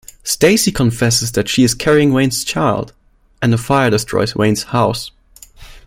Stacy 0.23 0.71
confesses 0.71 1.33
that 1.33 1.47
she 1.47 1.63
is 1.63 1.75
carrying 1.75 2.11
Wayne's 2.11 2.43
child, 2.43 2.91
and 3.39 3.53
a 3.53 3.57
fire 3.59 3.91
destroys 3.91 4.33
Wayne's 4.35 4.63
house. 4.63 5.11